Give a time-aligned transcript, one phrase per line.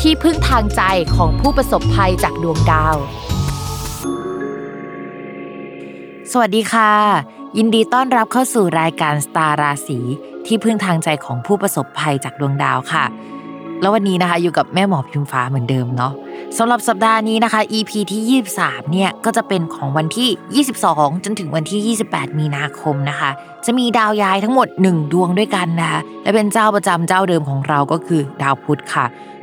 [0.00, 0.82] ที่พึ่งทางใจ
[1.16, 2.96] ของผู้ประสบภัยจากดวงดาว
[6.32, 6.92] สวัสดีค่ะ
[7.58, 9.98] ยินดีต้อนรับเข้าสู่รายการสตาร์ราศี
[10.46, 13.04] ที่พึ่งทางใจของผู้ประสบภัยจากดวงดาวค่ะ
[13.80, 16.12] แล้ววันนี้นะคะอยู่กับแม่หมอพิมฟ้าเหมือนเดิมเนาะ
[16.58, 23.30] สำหรับสัปดาห์นี้นะคะ EP ที่ 23 เนี่ยก็จะเป็นของวันที่ 22 จนถึงวันที่ 28 มีนาคมนะคะ
[23.66, 29.06] จะมีดาวย้ายทั้งหมด 1 ดวงด้วยกันนะคะและเป็นเจ้าประจำเจ้าเดิมของเราก็คือดาวพุธค่ะ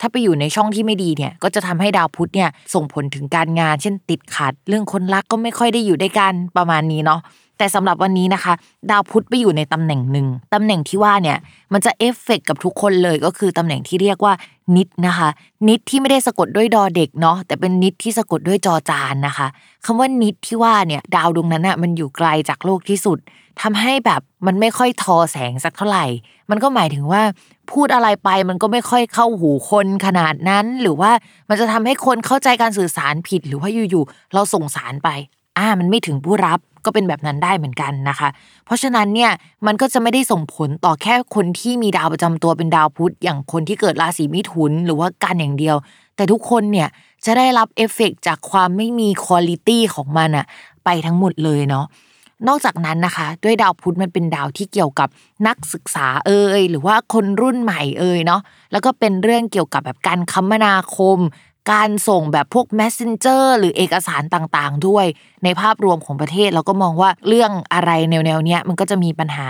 [0.00, 7.20] ถ้าไปอยู่ในช่องที่ไม่ดีเนี่ยก็จะทำให้ดาวพุธเนี่ยส่งผลถึงการงาน เช่นติดขัด เรื่องคนรักก็ไม่ค่อยได้อยู่ด้วยกันประมาณนี้เนาะ
[7.58, 8.54] แต่สำหรับวันนี้นะคะ
[8.90, 11.38] ดาวพุธไปอยู่ในตำแหน่งหนึ่งตำแหน่งที่ว่าเนี่ย
[11.72, 14.34] มันจะเอฟเฟกกับทุกคนเลยก็คือตำแหน่งที่เรียกว่า
[14.76, 15.28] นิดนะคะ
[15.68, 19.46] นิดที่ไม่ได้สะกดด้วยดอเด็กเนาะแต่เป็นนิดที่สะกดด้วยจอจานนะคะ
[19.84, 23.18] คำว่านิดที่ว่าเนี่ยดาวดวงนั้นอะมันอยู่ไกลจากโลกที่สุด
[23.62, 26.04] ทำให้แบบมันไม่ค่อยทอแสงสักเท่าไหร่
[26.50, 27.22] มันก็หมายถึงว่า
[27.72, 31.10] พูดอะไรไปมันก็ไม่ค่อยเข้าหูคนขนาดนั้น หรือว่า
[31.48, 35.08] มันจะทำให้คนเข้าใจการสื่อสารผิด หรือว่าอยู่ๆเราส่งสารไป
[35.58, 38.28] อ่า มันไม่ถึงผู้รับก็เป็นแบบนั้นได้เหมือนกันนะคะ
[38.64, 39.30] เพราะฉะนั้นเนี่ย
[39.66, 45.76] มันก็จะไม่ได้ส่งผลต่อแค่คนที่มีดาวประจำตัวเป็นดาวพุธอย่างคนที่เกิดราศีมิถุนหรือว่ากันอย่างเดียว
[46.16, 46.88] แต่ทุกคนเนี่ย
[47.24, 50.46] จะได้รับเอฟเฟกจากความไม่มีคุณลิตี้ของมันอะ
[50.84, 51.86] ไปทั้งหมดเลยเนาะ
[52.48, 55.08] นอกจากนั้นนะคะ ด้วยดาวพุธมันเป็นดาวที่เกี่ยวกับ
[55.46, 58.40] นักศึกษาเอ่ยหรือว่าคนรุ่นใหม่เอ่ยเนาะ
[58.72, 61.18] แล้วก็เป็นเรื่องเกี่ยวกับแบบการคมนาคม
[61.72, 65.06] การส่งแบบพวก messenger หรือเอกสารต่างๆ ด้วย
[65.44, 69.48] ในภาพรวมของประเทศเราก็มองว่าเรื่องอะไรแนวๆเนี้ยมันก็จะมีปัญหา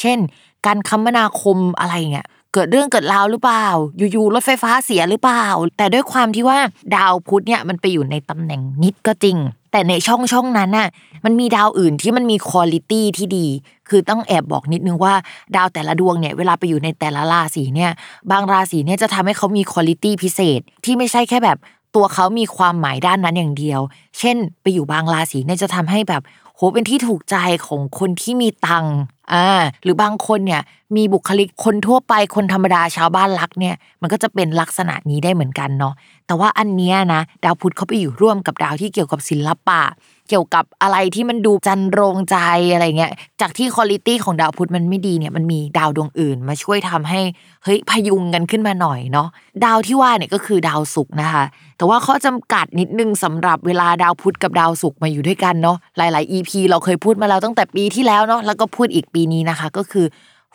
[0.00, 0.18] เช่น
[0.66, 3.66] การคมนาคมอะไรเงี้ยเกิดเรื่องเกิดราวหรือเปล่า
[4.12, 5.44] อยู่ๆรถไฟฟ้าเสียหรือเปล่า
[5.76, 6.58] แต่ด้วยความที่ว่า
[6.96, 9.36] ดาวพุธเนี่ยมันไปอยู่ในตำแหน่งนิดก็จริง
[9.76, 10.88] แต่ในช่องช่องนั้นน่ะ
[11.24, 13.46] มันมีดาวอื่นที่มันมีคุณลิตี้ที่ดี
[13.88, 15.14] คือต้องแอบบอกนิดนึงว่า
[15.56, 17.90] ดาวแต่ละดวงเนี่ยเวลาไปอยู่ในแต่ละราศีเนี่ย
[18.30, 21.58] บางราศีเนี่ยจะทำให้เขามีคุณลิตี้พิเศษ ที่ไม่ใช่แค่แบบ
[21.94, 23.80] ตัวเขามีความหมายด้านนั้นอย่างเดียว
[24.18, 26.22] เช่น ไปอยู่บางราศีเนี่ยจะทำให้แบบ
[26.54, 28.96] โหเป็นที่ถูกใจของคนที่มีตังค์
[29.32, 29.46] อ่า
[29.82, 30.62] หรือบางคนเนี่ย
[30.96, 35.94] มีบุคลิกคนทั่วไปคนธรรมดาชาวบ้านรักเนี่ยมันก็จะเป็นลักษณะนี้ได้เหมือนกันเนาะ
[36.26, 39.80] แต่ว่าอันเนี้ยนะดาวพุธเขาไปอยู่ร่วมกับดาวที่เกี่ยวกับศิลปะ
[40.28, 42.36] เกี่ยวกับอะไรที่มันดูจันโรงใจ
[42.72, 47.20] อะไรเงี้ยจากที่คุณลิตี้ของดาวพุธมันไม่ดีเนี่ยมันมีดาวดวงอื่น มาช่วยทำให้
[47.64, 49.28] เฮ้ยพยุงกันขึ้นมาหน่อยเนาะ
[49.64, 51.44] ดาวที่ว่าเนี่ยก็คือดาวศุกร์นะคะ
[51.76, 60.06] แต่ว่าข้อจำกัดนิดนึงสำหรับเวลาดาวพุธกับดาวศุกร์มาอยู่ด้วยกันเนาะหลาย ๆ EP เราเคยพูดมาแล้วตั้งแต่ปีที่แล้วเนาะแล้วก็พูดอีกปีนี้นะคะ ก็คือ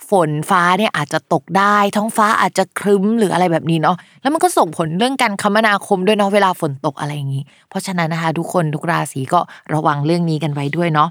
[0.09, 9.39] ฝนฟ้าเนี่ยอาจจะตกได้ ท้องฟ้าอาจจะครึ้มหรืออะไรแบบนี้เนาะแล้วมันก็ส่งผลเรื่องการคมนาคมด้วยเนาะเวลาฝนตกอะไรอย่างนี้ เพราะฉะนั้นนะคะ ทุกคนทุกราศีก็
[9.73, 11.09] ระวังเรื่องนี้กันไว้ด้วยเนาะ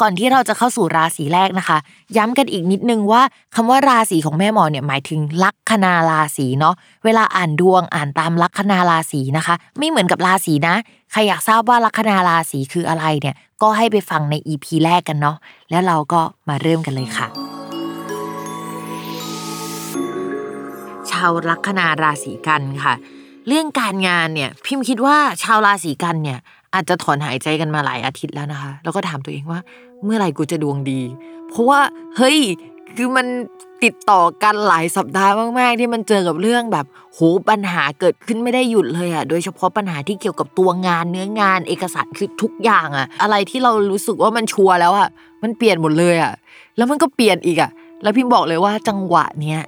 [0.00, 1.78] ก่อนที่เราจะเข้าสู่ราศีแรกนะคะ
[2.16, 3.22] ย้ำกันอีกนิดนึงว่า
[3.54, 6.74] คำว่าราศีของแม่หมอเนี่ยหมายถึงลัคนาราศีเนาะ
[7.04, 10.74] เวลาอ่านดวงอ่านตามลัคนาราศีนะคะ ไม่เหมือนกับราศีนะ
[11.12, 15.36] ใครอยากทราบว่าลัคนาราศีคืออะไรเนี่ยก็ให้ไปฟังใน EP แรกกันเนาะ
[15.70, 22.94] แล้วเราก็มาเริ่มกันเลยค่ะาวลัคนาราศีกันค่ะ
[23.48, 26.38] เรื่องการงานเนี่ย พิมพ์คิดว่าชาวราศีกันเนี่ย
[26.74, 29.60] อาจจะถอนหายใจกันมาหลายอาทิตย์แล้วนะคะ แล้วก็ถามตัวเองว่า
[30.04, 31.00] เมื่อไหร่กูจะดวงดี
[31.48, 31.80] เพราะว่า
[32.16, 32.38] เฮ้ย
[32.96, 33.26] คือมัน
[33.84, 45.08] ติดต่อกันหลายสัปดาห์มากๆ ที่มันเจอกับเรื่องแบบโหปัญหาเกิดขึ้นไม่ได้หยุดเลยอะโดยเฉพาะปัญหาที่เกี่ยวกับตัวงานเนื้องานเอกสารคือทุกอย่างอะ อะไรที่เรารู้สึกว่ามันชัวร์แล้วอะ
[45.42, 46.32] มันเปลี่ยนหมดเลยอะ
[46.76, 47.70] แล้วมันก็เปลี่ยนอีกอะ
[48.02, 49.62] แล้วพิมบอกเลยว่าจังหวะเนี้ย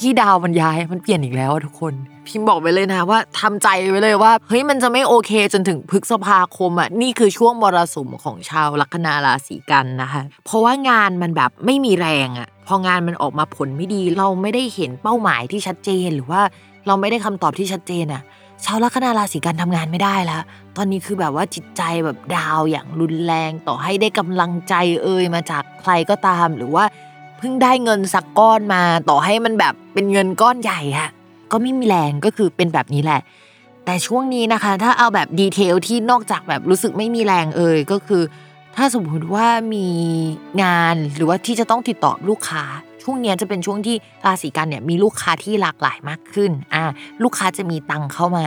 [0.00, 1.94] ที่ดาวมันย้ายมันเปลี่ยนอีกแล้วทุกคน
[2.26, 16.40] พิมบอกไปเลยนะว่าทำใจไว้เลยว่าเฮ้ยมันจะไม่โอเคจนถึงพฤษภาคมอะนี่คือช่วงมรสุมของชาวลัคนาราศีกันนะคะ เพราะว่างานมันแบบไม่มีแรงอะพองานมันออกมาผลไม่ดีเราไม่ได้เห็นเป้าหมายที่ชัดเจนหรือว่า
[16.86, 18.22] เราไม่ได้คำตอบที่ชัดเจนอะ
[18.64, 20.42] ชาวลัคนาราศีกันทำงานไม่ได้แล้ว
[20.76, 26.84] ตอนนี้คือแบบว่าจิตใจแบบดาวอย่างรุนแรงต่อให้ได้กำลังใจเอ่ยมาจากใครก็ตาม หรือว่า
[27.38, 31.08] เพิ่งได้เงินสักก้อนมาต่อให้มันแบบเป็นเงินก้อนใหญ่อะ
[31.52, 33.20] ก็ไม่มีแรงก็คือเป็นแบบนี้แหละ
[33.84, 38.22] แต่ช่วงนี้นะคะ ถ้าเอาแบบดีเทลที่นอกจากแบบรู้สึกไม่มีแรงเอ่ยก็คือ
[38.76, 39.86] ถ้าสมมติว่ามี
[40.62, 42.64] งานหรือว่าที่จะต้องติดต่อลูกค้า
[43.02, 46.84] ช่วงนี้จะเป็นช่วงที่ราศีกันเนี่ยมีลูกค้าที่หลากหลายมากขึ้นอ่า
[47.22, 48.46] ลูกค้าจะมีตังเข้ามา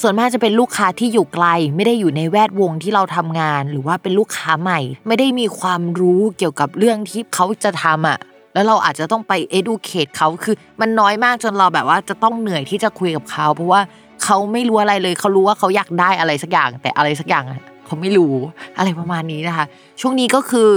[0.00, 1.46] ส่วนมากจะเป็นลูกค้าที่อยู่ไกล
[1.76, 8.18] ไม่ได้อยู่ในแวดวงที่เราทำงาน หรือว่าเป็นลูกค้าใหม่ ไม่ได้มีความรู้เกี่ยวกับเรื่องที่เขาจะทำอะ
[8.54, 13.80] แล้วเราอาจจะต้องไป educate เขาคือมันน้อยมากจนเราแบบว่าจะต้องเหนื่อยที่จะคุยกับเขา เพราะว่า
[14.24, 17.44] เขาไม่รู้อะไรเลยเขารู้ว่าเขาอยากได้อะไรสักอย่าง แต่อะไรสักอย่าง
[17.86, 18.34] เขาไม่รู้
[18.78, 19.66] อะไรประมาณนี้นะคะ
[20.00, 20.70] ช่วงนี้ก็คือ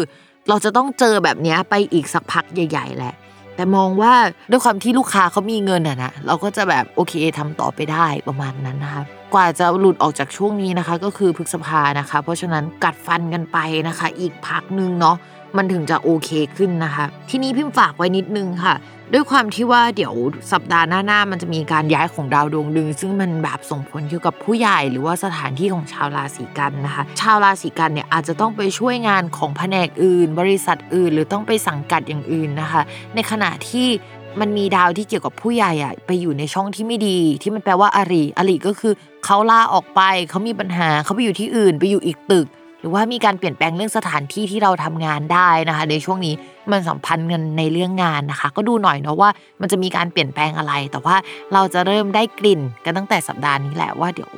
[0.49, 3.13] เราจะต้องเจอแบบนี้ไปอีกสักพักใหญ่ ๆ แหละ
[3.57, 4.13] แต่มองว่า
[4.51, 13.57] ด้วยความที่ลูกค้าเขามีเงินอะนะเราก็จะแบบโอเคทำต่อไปได้ประมาณนั้นนะคะกว่าจะหลุดออกจากช่วงนี้นะคะ ก็คือพฤษภานะคะ เพราะฉะนั้นกัดฟันกันไป
[13.88, 15.15] นะคะ อีกพักนึงเนาะ
[15.57, 18.75] มันถึงจะโอเคขึ้นนะคะ ทีนี้พิมพ์ฝากไว้นิดนึงค่ะ
[19.13, 20.13] ด้วยความที่ว่าเดี๋ยว
[20.51, 32.81] สัปดาห์หน้าๆมันจะมีการย้ายของดาวดวงดึง ซึ่งมันแบบส่งผลเกี่ยวกับผู้ใหญ่หรือว่าสถานที่ของชาวราศีกันนะคะ ชาวราศีกันเนี่ยอาจจะต้องไปช่วยงานของแผนกอื่น บริษัทอื่น หรือต้องไปสังกัดอย่างอื่นนะคะ
[33.15, 33.88] ในขณะที่
[34.39, 38.94] มันมีดาวที่เกี่ยวกับผู้ใหญ่อะไปอยู่ในช่องที่ไม่ดี ที่มันแปลว่าอาริอาริก็คือ
[39.25, 42.48] เขาลาออกไปเขามีปัญหาเขาไปอยู่ที่อื่น ไปอยู่อีกตึก
[42.87, 46.33] รือว่ามีการเปลี่ยนแปลงเรื่องสถานที่ที่เราทำงานได้นะคะในช่วงนี้
[46.71, 49.29] มันสัมพันธ์กันในเรื่องงานนะคะ ก็ดูหน่อยเนาะว่า
[49.61, 51.15] มันจะมีการเปลี่ยนแปลงอะไร แต่ว่า
[51.53, 54.31] เราจะเริ่มได้กลิ่นกันตั้งแต่สัปดาห์นี้แหละว่าเดี๋ยว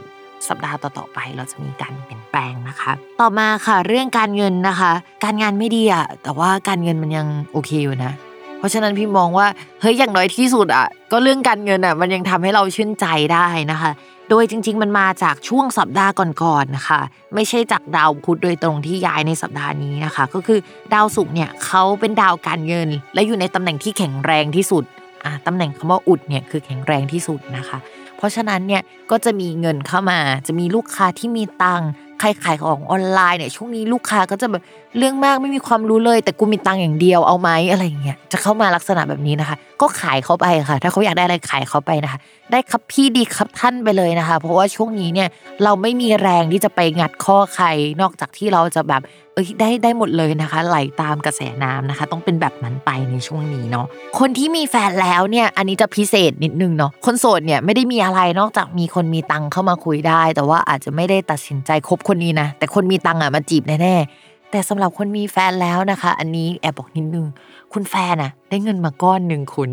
[0.47, 2.91] สัปดาห์ต่อๆไปเราจะมีการเปลี่ยนแปลงนะคะ
[3.21, 4.91] ต่อมาค่ะเรื่องการเงินนะคะ
[5.23, 8.13] การงานไม่ดีอะแต่ว่าการเงินมันยังโอเคอยู่นะ
[8.59, 9.47] เพราะฉะนั้นพี่มองว่า
[9.81, 13.91] เฮ้ยอย่างน้อยที่สุดอะก็เรื่องการเงินอะมันยังทำให้เราชื่นใจได้นะคะ
[14.29, 16.99] โดยจริง ๆ มันมาจากช่วงสัปดาห์ก่อนๆนะคะ
[17.35, 20.59] ไม่ใช่จากดาวพุธโดยตรงที่ย้ายในสัปดาห์นี้นะคะ ก็คือ
[20.93, 24.83] ดาวศุกร์เนี่ยเขาเป็นดาวการเงิน และอยู่ในตำแหน่งที่แข็งแรงที่สุด
[25.25, 27.77] อะตำแหน่งคำว่าอุดเนี่ยคือแข็งแรงที่สุดนะคะ
[28.17, 28.81] เพราะฉะนั้นเนี่ย
[29.11, 31.89] ก็จะมีเงินเข้ามา จะมีลูกค้าที่มีตังค์
[32.19, 34.63] ใครขายของออนไลน์เนี่ยช่วงนี้ลูกค้าก็จะแบบ
[34.97, 42.19] เรื่องมากไม่มีความรู้เลย แต่กูมีตังค์อย่างเดียวเอาไหมอะไรเงี้ยจะเข้ามาลักษณะแบบนี้นะคะ ก็ขายเขาไปค่ะ ถ้าเขาอยากได้อะไรขายเขาไปนะคะ
[42.51, 45.29] ได้ครับพี่ดีครับท่านไปเลยนะคะ เพราะว่าช่วงนี้เนี่ย
[45.63, 47.65] เราไม่มีแรงที่จะไปงัดข้อใคร
[48.01, 49.01] นอกจากที่เราจะแบบ
[49.33, 53.85] เอ้ยได้ได้หมดเลยนะคะ ไหลตามกระแสน้ำนะคะ ต้องเป็นแบบนั้นไปในช่วงนี้เนาะ
[54.19, 63.97] คนที่มีแฟนแล้วเนี่ยอันนี้จะพิเศษนิดนึงเนาะคนโสดเนี่ยไม่ได้มีอะไรนอกจากมีคนมีตังค์เข้ามาคุยได้ แต่ว่าอาจจะไม่ได้ตัดสินใจคบคนนี้นะแต่คนมีตังค์อะมาจีบแน่
[64.51, 67.25] แต่สำหรับคนมีแฟนแล้วนะคะ อันนี้แอบบอกนิดนึง
[67.73, 69.69] คุณแฟนอะได้เงินมาก้อนหนึ่งคุณ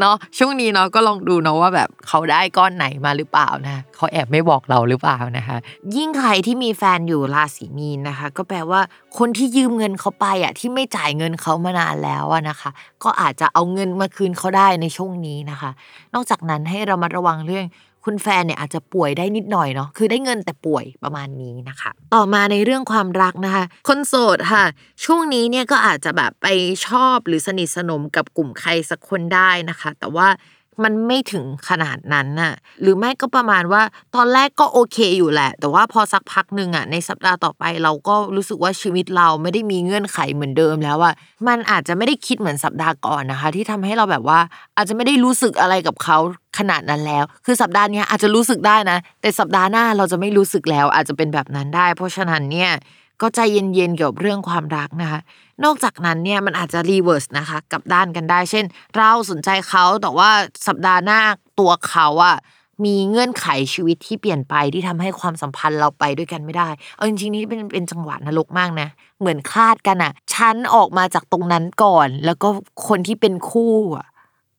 [0.00, 5.56] เนาะช่วงนี้เนาะก็ลองดูเนาะว่าแบบเขาได้ก้อนไหนมาหรือเปล่านะเขาแอบไม่บอกเราหรือเปล่านะคะ
[5.96, 8.80] ยิ่งใครที่มีแฟนอยู่ราศีมีนนะคะ ก็แปลว่า
[9.18, 12.70] คนที่ยืมเงินเขาไปอะที่ไม่จ่ายเงินเขามานานแล้วอะนะคะ
[13.04, 15.70] ก็อาจจะเอาเงินมาคืนเขาได้ในช่วงนี้นะคะ
[16.14, 17.66] นอกจากนั้นให้เรามาระวังเรื่อง
[18.08, 24.64] คุณแฟนเนี่ยอาจจะป่วยได้นิดหน่อยเนาะคือได้เงินแต่ป่วยประมาณนี้นะคะ ต่อมาในเรื่องความรักนะคะ คนโสดค่ะ
[25.04, 26.46] ช่วงนี้เนี่ยก็อาจจะแบบไป
[26.86, 30.28] ชอบหรือสนิทสนมกับกลุ่มใครสักคนได้นะคะ แต่ว่า
[30.84, 33.82] มันไม่ถึงขนาดนั้นน่ะ หรือไม่ก็ประมาณว่า
[34.14, 41.14] ตอนแรกก็โอเคอยู่แหละ แต่ว่าพอสักพักหนึ่งอะในสัปดาห์ต่อไปเราก็รู้สึกว่าชีวิตเราไม่ได้มีเงื่อนไขเหมือนเดิมแล้วอะ
[41.48, 44.40] มันอาจจะไม่ได้คิดเหมือนสัปดาห์ก่อนนะคะ ที่ทำให้เราแบบว่า
[44.76, 46.18] อาจจะไม่ได้รู้สึกอะไรกับเขา
[46.58, 52.70] ขนาดนั้นแล้ว คือสัปดาห์นี้อาจจะรู้สึกได้นะ แต่สัปดาห์หน้าเราจะไม่รู้สึกแล้วอาจจะเป็นแบบนั้นได้ เพราะฉะนั้นเนี่ย
[53.22, 55.20] ก็ใจเย็นๆเกี่ยวกับเรื่องความรักนะคะ
[55.64, 58.64] นอกจากนั้นเนี่ยมันอาจจะ reverse นะคะกับด้านกันได้ เช่น
[58.96, 60.30] เราสนใจเขาแต่ว่า
[60.66, 61.20] สัปดาห์หน้า
[61.60, 62.36] ตัวเขาอะ
[62.84, 68.88] มีเงื่อนไขชีวิตที่เปลี่ยนไปที่ทำให้ความสัมพันธ์เราไปด้วยกันไม่ได้ เอาจริงๆนี่เป็นเป็นจังหวะนรกมากนะ
[69.20, 72.48] เหมือนคลาดกันอะฉันออกมาจากตรงนั้นก่อน แล้วก็
[72.88, 74.06] คนที่เป็นคู่อะ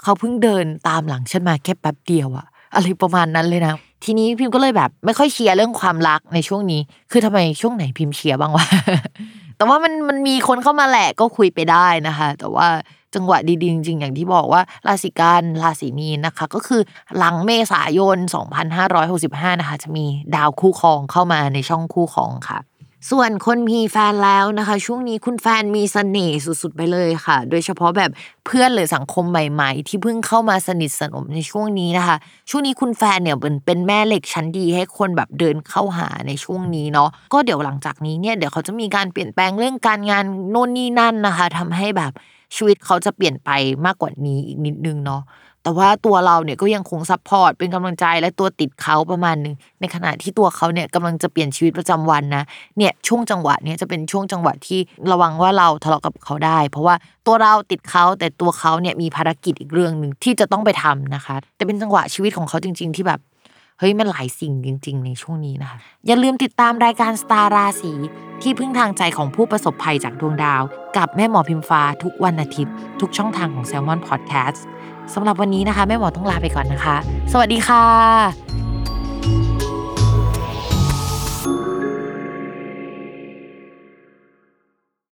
[0.04, 8.66] เขาเพิ่งเดินตามหลังฉันมาแค่แป๊บเดียวอะอะไรประมาณนั้นเลยนะ ทีนี้พิมก็เลยแบบ ไม่ค่อยเชียร์เรื่องความรักในช่วงนี้ คือทำไมช่วงไหนพิมเชียร์บ้างวะ
[9.60, 12.68] แต่ว่ามันมันมีคนเข้ามาแหละก็คุยไปได้นะคะ แต่ว่า
[13.16, 16.82] จังหวะดีๆจริงๆ อย่างที่บอกว่าราศีกันราศีมีนนะคะ ก็คือ
[17.18, 18.18] หลังเมษายน
[18.90, 22.60] 2565 นะคะ จะมีดาวคู่ครองเข้ามาในช่องคู่ครองค่ะ
[23.08, 28.12] ส่วนคนมีแฟนแล้วนะคะ ช่วงนี้คุณแฟนมีเสน่ห์สุดๆไปเลยค่ะ โดยเฉพาะแบบ
[28.46, 32.18] เพื่อนหรือสังคมใหม่ๆ ที่เพิ่งเข้ามาสนิทสนมในช่วงนี้นะคะ
[32.50, 42.12] ช่วงนี้คุณแฟนเนี่ยเป็นเป็นแม่เหล็กชั้นดีให้คนแบบเดินเข้าหาในช่วงนี้เนาะก็เดี๋ยวหลังจากนี้เนี่ยเดี๋ยวเขาจะมีการเปลี่ยนแปลงเรื่องการงานโน่นนี่นั่นนะคะทำให้แบบ
[42.56, 43.50] ชีวิตเขาจะเปลี่ยนไป
[43.86, 45.22] มากกว่านี้อีกนิดนึงเนาะ
[45.64, 52.44] แต่ว่าตัวเราเนี่ยก็ยังคง support เป็นกำลังใจและตัวติดเขาประมาณหนึ่งในขณะที่ตัวเขาเนี่ยกำลังจะเปลี่ยนชีวิตประจำวันนะ
[52.78, 54.80] เนี่ยช่วงจังหวะเนี่ยจะเป็นช่วงจังหวะที่
[55.12, 56.96] ระวังว่าเราทะเลาะกับเขาได้ เพราะว่า
[57.28, 63.22] ตัวเราติดเขาแต่ตัวเขาเนี่ยมีภารกิจอีกเรื่องหนึ่งที่จะต้องไปทำนะคะ แต่เป็นจังหวะชีวิตของเขาจริง ๆ ที่แบบ
[63.80, 67.94] เฮ้ยมันหลายสิ่งจริง ๆ ในช่วงนี้นะคะ อย่าลืมติดตามรายการสตาร์ราศี
[68.42, 70.62] ที่พึ่งทางใจของผู้ประสบภัยจากดวงดาว
[70.98, 74.62] กับแม่หมอพิมฟ้าทุกวันอาทิตย์ ทุกช่องทางของ Salmon Podcast
[75.16, 76.96] สำหรับวันนี้นะคะแม่หมอต้องลาไปก่อนนะคะ
[77.32, 78.49] สวัสดีค่ะ